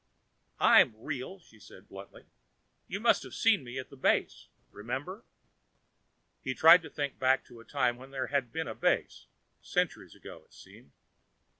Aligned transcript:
"I'm 0.59 0.95
real," 0.97 1.37
she 1.39 1.59
said 1.59 1.87
bluntly. 1.87 2.25
"You 2.87 2.99
must 2.99 3.21
have 3.21 3.35
seen 3.35 3.63
me 3.63 3.77
at 3.77 3.91
the 3.91 3.95
base. 3.95 4.47
Remember?" 4.71 5.25
He 6.41 6.55
tried 6.55 6.81
to 6.81 6.89
think 6.89 7.19
back 7.19 7.45
to 7.45 7.59
the 7.59 7.63
time 7.65 7.97
when 7.97 8.09
there 8.09 8.25
had 8.33 8.51
been 8.51 8.67
a 8.67 8.73
base 8.73 9.27
centuries 9.61 10.15
ago, 10.15 10.41
it 10.45 10.53
seemed. 10.55 10.89